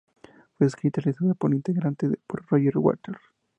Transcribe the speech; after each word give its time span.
Fue 0.57 0.65
escrita 0.65 0.99
y 0.99 1.03
realizada 1.03 1.35
íntegramente 1.53 2.07
por 2.25 2.43
Roger 2.47 2.75
Waters. 2.79 3.21